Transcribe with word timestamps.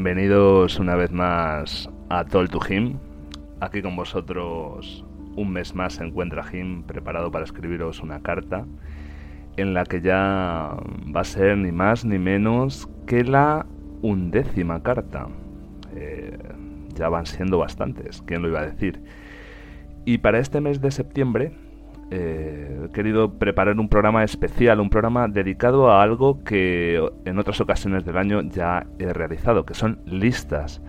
Bienvenidos 0.00 0.78
una 0.78 0.94
vez 0.94 1.10
más 1.10 1.90
a 2.08 2.24
Tol 2.24 2.48
to 2.48 2.60
Him. 2.68 3.00
Aquí 3.58 3.82
con 3.82 3.96
vosotros 3.96 5.04
un 5.34 5.50
mes 5.50 5.74
más 5.74 5.94
se 5.94 6.04
encuentra 6.04 6.44
Him 6.52 6.84
preparado 6.84 7.32
para 7.32 7.44
escribiros 7.44 8.00
una 8.00 8.22
carta 8.22 8.64
en 9.56 9.74
la 9.74 9.82
que 9.82 10.00
ya 10.00 10.76
va 11.14 11.20
a 11.20 11.24
ser 11.24 11.58
ni 11.58 11.72
más 11.72 12.04
ni 12.04 12.16
menos 12.16 12.88
que 13.08 13.24
la 13.24 13.66
undécima 14.00 14.84
carta. 14.84 15.26
Eh, 15.96 16.38
ya 16.94 17.08
van 17.08 17.26
siendo 17.26 17.58
bastantes, 17.58 18.22
¿quién 18.24 18.42
lo 18.42 18.50
iba 18.50 18.60
a 18.60 18.66
decir? 18.66 19.02
Y 20.04 20.18
para 20.18 20.38
este 20.38 20.60
mes 20.60 20.80
de 20.80 20.92
septiembre 20.92 21.54
eh, 22.10 22.86
he 22.86 22.92
querido 22.92 23.34
preparar 23.34 23.78
un 23.78 23.88
programa 23.88 24.24
especial, 24.24 24.80
un 24.80 24.88
programa 24.88 25.28
dedicado 25.28 25.90
a 25.90 26.02
algo 26.02 26.42
que 26.42 27.06
en 27.24 27.38
otras 27.38 27.60
ocasiones 27.60 28.04
del 28.04 28.16
año 28.16 28.42
ya 28.42 28.86
he 28.98 29.12
realizado, 29.12 29.66
que 29.66 29.74
son 29.74 30.00
listas. 30.06 30.80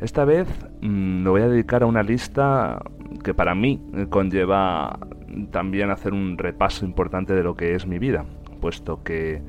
Esta 0.00 0.24
vez 0.24 0.48
mm, 0.82 1.22
me 1.22 1.30
voy 1.30 1.42
a 1.42 1.48
dedicar 1.48 1.82
a 1.82 1.86
una 1.86 2.02
lista 2.02 2.82
que 3.22 3.32
para 3.32 3.54
mí 3.54 3.80
conlleva 4.10 4.98
también 5.50 5.90
hacer 5.90 6.12
un 6.12 6.36
repaso 6.36 6.84
importante 6.84 7.34
de 7.34 7.42
lo 7.42 7.56
que 7.56 7.74
es 7.74 7.86
mi 7.86 7.98
vida, 7.98 8.26
puesto 8.60 9.02
que 9.02 9.42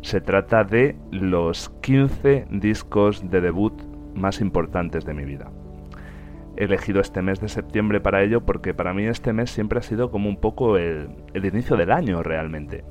se 0.00 0.20
trata 0.20 0.64
de 0.64 0.96
los 1.10 1.68
15 1.82 2.46
discos 2.50 3.28
de 3.30 3.40
debut 3.40 3.74
más 4.14 4.40
importantes 4.40 5.04
de 5.04 5.14
mi 5.14 5.24
vida 5.24 5.50
he 6.58 6.64
elegido 6.64 7.00
este 7.00 7.22
mes 7.22 7.40
de 7.40 7.48
septiembre 7.48 8.00
para 8.00 8.20
ello 8.22 8.44
porque 8.44 8.74
para 8.74 8.92
mí 8.92 9.04
este 9.04 9.32
mes 9.32 9.48
siempre 9.48 9.78
ha 9.78 9.82
sido 9.82 10.10
como 10.10 10.28
un 10.28 10.40
poco 10.40 10.76
el, 10.76 11.08
inicio 11.32 11.76
del 11.76 11.92
año 11.92 12.24
realmente. 12.24 12.84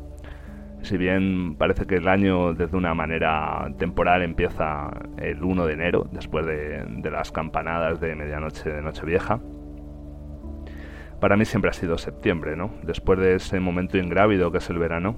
Si 0.84 0.96
bien 0.96 1.56
parece 1.58 1.86
que 1.86 1.96
el 1.96 2.08
año 2.08 2.54
desde 2.54 2.78
una 2.78 2.94
manera 2.94 3.70
temporal 3.78 4.22
empieza 4.22 4.90
el 5.18 5.44
1 5.44 5.66
de 5.66 5.74
enero, 5.74 6.08
después 6.14 6.46
de, 6.46 6.86
de 6.88 7.12
las 7.12 7.34
campanadas 7.34 8.00
de 8.00 8.16
medianoche 8.16 8.70
de 8.70 8.82
Nochevieja, 8.82 9.42
para 11.20 11.36
mí 11.36 11.44
siempre 11.44 11.70
ha 11.70 11.74
sido 11.74 11.98
septiembre, 11.98 12.56
¿no? 12.56 12.72
Después 12.84 13.20
de 13.20 13.36
ese 13.36 13.60
momento 13.60 13.98
ingrávido 13.98 14.50
que 14.50 14.60
es 14.60 14.70
el 14.70 14.78
verano, 14.78 15.18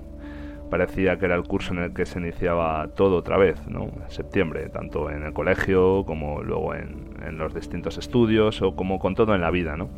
parecía 0.69 1.17
que 1.17 1.25
era 1.25 1.35
el 1.35 1.43
curso 1.43 1.73
en 1.73 1.79
el 1.79 1.93
que 1.93 2.05
se 2.05 2.19
iniciaba 2.19 2.87
todo 2.95 3.17
otra 3.17 3.37
vez, 3.37 3.67
¿no? 3.67 3.83
En 3.83 4.09
septiembre, 4.09 4.69
tanto 4.69 5.09
en 5.09 5.23
el 5.23 5.33
colegio 5.33 6.05
como 6.05 6.41
luego 6.43 6.75
en, 6.75 7.09
los 7.37 7.53
distintos 7.53 7.97
estudios 7.97 8.61
o 8.61 8.75
como 8.75 8.99
con 8.99 9.15
todo 9.15 9.35
en 9.35 9.41
la 9.41 9.51
vida, 9.51 9.77
¿no? 9.77 9.89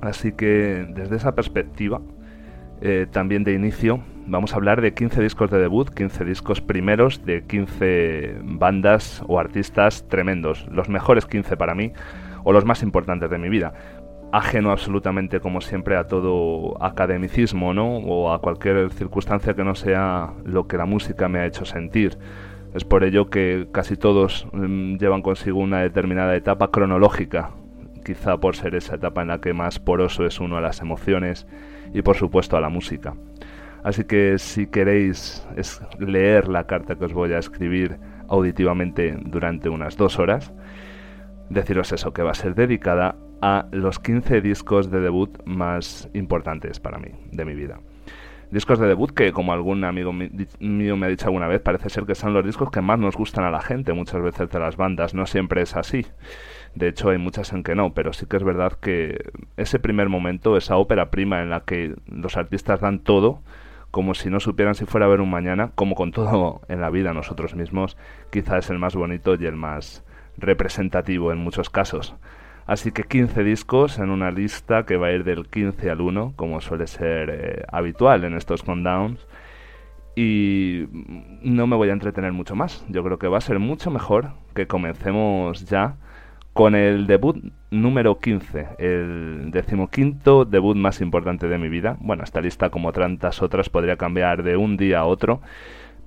Así 0.00 0.32
que 0.32 0.86
desde 0.88 1.16
esa 1.16 1.34
perspectiva, 1.34 2.00
eh, 2.80 3.06
también 3.10 3.44
de 3.44 3.54
inicio, 3.54 4.00
vamos 4.26 4.52
a 4.52 4.56
hablar 4.56 4.80
de 4.80 4.92
15 4.94 5.22
discos 5.22 5.50
de 5.50 5.58
debut, 5.58 5.88
15 5.88 6.24
discos 6.24 6.60
primeros 6.60 7.24
de 7.24 7.44
15 7.44 8.38
bandas 8.42 9.22
o 9.26 9.38
artistas 9.38 10.06
tremendos, 10.08 10.66
los 10.70 10.88
mejores 10.88 11.24
15 11.24 11.56
para 11.56 11.74
mí 11.74 11.92
o 12.44 12.52
los 12.52 12.64
más 12.64 12.82
importantes 12.82 13.30
de 13.30 13.38
mi 13.38 13.48
vida 13.48 13.72
ajeno 14.36 14.70
absolutamente, 14.70 15.40
como 15.40 15.60
siempre, 15.60 15.96
a 15.96 16.06
todo 16.06 16.76
academicismo, 16.82 17.72
¿no? 17.72 17.96
O 17.98 18.32
a 18.32 18.40
cualquier 18.40 18.90
circunstancia 18.92 19.54
que 19.54 19.64
no 19.64 19.74
sea 19.74 20.34
lo 20.44 20.66
que 20.66 20.76
la 20.76 20.84
música 20.84 21.28
me 21.28 21.38
ha 21.38 21.46
hecho 21.46 21.64
sentir. 21.64 22.18
Es 22.74 22.84
por 22.84 23.04
ello 23.04 23.30
que 23.30 23.68
casi 23.72 23.96
todos 23.96 24.46
mm, 24.52 24.96
llevan 24.96 25.22
consigo 25.22 25.60
una 25.60 25.80
determinada 25.80 26.36
etapa 26.36 26.70
cronológica, 26.70 27.52
quizá 28.04 28.36
por 28.36 28.56
ser 28.56 28.74
esa 28.74 28.96
etapa 28.96 29.22
en 29.22 29.28
la 29.28 29.40
que 29.40 29.54
más 29.54 29.78
poroso 29.78 30.26
es 30.26 30.38
uno 30.38 30.58
a 30.58 30.60
las 30.60 30.80
emociones 30.82 31.46
y 31.94 32.02
por 32.02 32.16
supuesto 32.16 32.58
a 32.58 32.60
la 32.60 32.68
música. 32.68 33.14
Así 33.82 34.04
que 34.04 34.38
si 34.38 34.66
queréis 34.66 35.46
leer 35.98 36.48
la 36.48 36.66
carta 36.66 36.96
que 36.96 37.06
os 37.06 37.14
voy 37.14 37.32
a 37.32 37.38
escribir 37.38 37.98
auditivamente 38.28 39.16
durante 39.24 39.70
unas 39.70 39.96
dos 39.96 40.18
horas, 40.18 40.52
deciros 41.48 41.92
eso, 41.92 42.12
que 42.12 42.22
va 42.22 42.32
a 42.32 42.34
ser 42.34 42.54
dedicada 42.54 43.16
a 43.40 43.66
los 43.70 43.98
15 43.98 44.40
discos 44.40 44.90
de 44.90 45.00
debut 45.00 45.30
más 45.44 46.08
importantes 46.14 46.80
para 46.80 46.98
mí, 46.98 47.10
de 47.32 47.44
mi 47.44 47.54
vida. 47.54 47.80
Discos 48.50 48.78
de 48.78 48.86
debut 48.86 49.10
que, 49.10 49.32
como 49.32 49.52
algún 49.52 49.82
amigo 49.82 50.12
mío 50.12 50.96
me 50.96 51.06
ha 51.06 51.08
dicho 51.08 51.26
alguna 51.26 51.48
vez, 51.48 51.60
parece 51.60 51.90
ser 51.90 52.04
que 52.04 52.14
son 52.14 52.32
los 52.32 52.44
discos 52.44 52.70
que 52.70 52.80
más 52.80 52.98
nos 52.98 53.16
gustan 53.16 53.44
a 53.44 53.50
la 53.50 53.60
gente 53.60 53.92
muchas 53.92 54.22
veces 54.22 54.48
de 54.48 54.60
las 54.60 54.76
bandas. 54.76 55.14
No 55.14 55.26
siempre 55.26 55.62
es 55.62 55.74
así. 55.74 56.06
De 56.74 56.88
hecho, 56.88 57.10
hay 57.10 57.18
muchas 57.18 57.52
en 57.52 57.64
que 57.64 57.74
no, 57.74 57.92
pero 57.92 58.12
sí 58.12 58.26
que 58.26 58.36
es 58.36 58.44
verdad 58.44 58.74
que 58.74 59.32
ese 59.56 59.80
primer 59.80 60.08
momento, 60.08 60.56
esa 60.56 60.76
ópera 60.76 61.10
prima 61.10 61.42
en 61.42 61.50
la 61.50 61.60
que 61.60 61.96
los 62.06 62.36
artistas 62.36 62.80
dan 62.80 63.00
todo, 63.00 63.40
como 63.90 64.14
si 64.14 64.30
no 64.30 64.38
supieran 64.38 64.76
si 64.76 64.84
fuera 64.84 65.06
a 65.06 65.08
haber 65.08 65.20
un 65.20 65.30
mañana, 65.30 65.72
como 65.74 65.96
con 65.96 66.12
todo 66.12 66.60
en 66.68 66.80
la 66.80 66.90
vida 66.90 67.14
nosotros 67.14 67.56
mismos, 67.56 67.96
quizá 68.30 68.58
es 68.58 68.70
el 68.70 68.78
más 68.78 68.94
bonito 68.94 69.34
y 69.34 69.46
el 69.46 69.56
más 69.56 70.04
representativo 70.36 71.32
en 71.32 71.38
muchos 71.38 71.68
casos. 71.68 72.14
Así 72.66 72.90
que 72.90 73.04
15 73.04 73.44
discos 73.44 73.98
en 73.98 74.10
una 74.10 74.32
lista 74.32 74.84
que 74.84 74.96
va 74.96 75.08
a 75.08 75.12
ir 75.12 75.22
del 75.22 75.46
15 75.46 75.88
al 75.88 76.00
1, 76.00 76.32
como 76.34 76.60
suele 76.60 76.88
ser 76.88 77.30
eh, 77.30 77.62
habitual 77.70 78.24
en 78.24 78.34
estos 78.34 78.64
countdowns. 78.64 79.24
Y 80.16 80.86
no 81.42 81.66
me 81.66 81.76
voy 81.76 81.90
a 81.90 81.92
entretener 81.92 82.32
mucho 82.32 82.56
más. 82.56 82.84
Yo 82.88 83.04
creo 83.04 83.18
que 83.18 83.28
va 83.28 83.38
a 83.38 83.42
ser 83.42 83.60
mucho 83.60 83.90
mejor 83.90 84.30
que 84.54 84.66
comencemos 84.66 85.64
ya 85.66 85.96
con 86.54 86.74
el 86.74 87.06
debut 87.06 87.36
número 87.70 88.18
15, 88.18 88.68
el 88.78 89.50
decimoquinto 89.50 90.46
debut 90.46 90.76
más 90.76 91.02
importante 91.02 91.48
de 91.48 91.58
mi 91.58 91.68
vida. 91.68 91.98
Bueno, 92.00 92.24
esta 92.24 92.40
lista, 92.40 92.70
como 92.70 92.92
tantas 92.92 93.42
otras, 93.42 93.68
podría 93.68 93.98
cambiar 93.98 94.42
de 94.42 94.56
un 94.56 94.78
día 94.78 95.00
a 95.00 95.04
otro, 95.04 95.42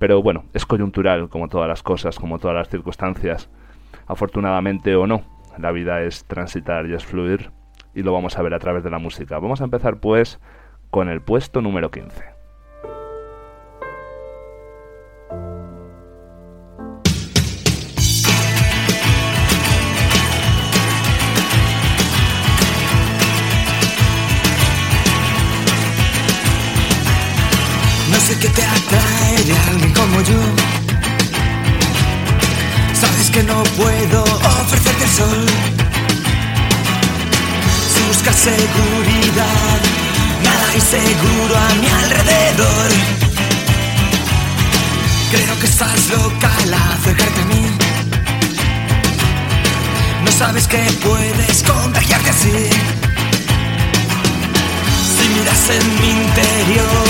pero 0.00 0.22
bueno, 0.22 0.44
es 0.52 0.66
coyuntural, 0.66 1.28
como 1.28 1.48
todas 1.48 1.68
las 1.68 1.84
cosas, 1.84 2.18
como 2.18 2.40
todas 2.40 2.56
las 2.56 2.68
circunstancias, 2.68 3.48
afortunadamente 4.08 4.96
o 4.96 5.06
no 5.06 5.22
la 5.60 5.72
vida 5.72 6.02
es 6.02 6.24
transitar 6.24 6.86
y 6.86 6.94
es 6.94 7.04
fluir 7.04 7.50
y 7.94 8.02
lo 8.02 8.12
vamos 8.12 8.38
a 8.38 8.42
ver 8.42 8.54
a 8.54 8.58
través 8.58 8.84
de 8.84 8.90
la 8.90 8.98
música. 8.98 9.38
Vamos 9.38 9.60
a 9.60 9.64
empezar 9.64 9.98
pues 10.00 10.40
con 10.90 11.08
el 11.08 11.20
puesto 11.22 11.60
número 11.60 11.90
15. 11.90 12.24
No 28.10 28.16
sé 28.16 28.38
qué 28.40 28.48
te 28.48 28.62
atrae 28.62 29.70
alguien 29.70 29.92
como 29.94 30.20
yo 30.22 30.79
que 33.28 33.42
no 33.42 33.62
puedo 33.76 34.22
ofrecerte 34.22 35.04
el 35.04 35.10
sol. 35.10 35.46
Si 37.92 38.02
buscas 38.08 38.36
seguridad, 38.36 39.78
nada 40.42 40.70
hay 40.72 40.80
seguro 40.80 41.54
a 41.56 41.74
mi 41.74 41.86
alrededor. 41.86 42.90
Creo 45.30 45.58
que 45.60 45.66
estás 45.66 46.08
loca 46.08 46.50
al 46.62 46.72
acercarte 46.72 47.40
a 47.40 47.44
mí. 47.44 47.66
No 50.24 50.32
sabes 50.32 50.66
que 50.66 50.78
puedes 51.04 51.62
contagiarte 51.62 52.30
así. 52.30 52.70
Si 55.14 55.28
miras 55.34 55.70
en 55.78 56.00
mi 56.00 56.10
interior, 56.22 57.09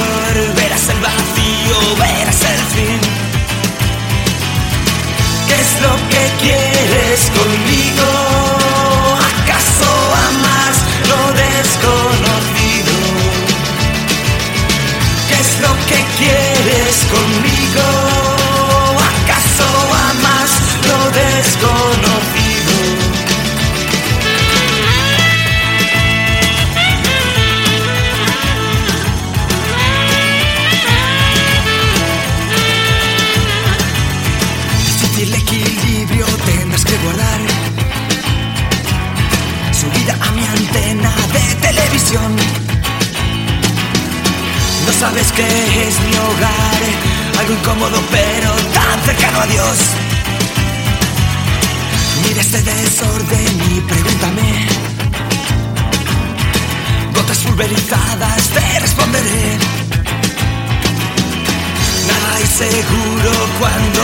conmigo? 17.10 17.49
Sabes 45.00 45.32
que 45.32 45.42
es 45.42 45.98
mi 46.00 46.14
hogar, 46.14 46.82
algo 47.38 47.54
incómodo 47.54 48.02
pero 48.10 48.50
tan 48.74 49.00
cercano 49.06 49.40
a 49.40 49.46
Dios. 49.46 49.76
Mira 52.22 52.42
este 52.42 52.60
desorden 52.60 53.62
y 53.70 53.80
pregúntame. 53.80 54.66
Gotas 57.14 57.38
pulverizadas, 57.38 58.42
te 58.50 58.80
responderé. 58.80 59.58
Nada 62.06 62.36
hay 62.36 62.46
seguro 62.46 63.32
cuando 63.58 64.02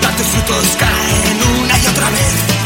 tantos 0.00 0.26
frutos 0.28 0.76
caen 0.78 1.38
una 1.60 1.76
y 1.76 1.86
otra 1.88 2.08
vez. 2.10 2.65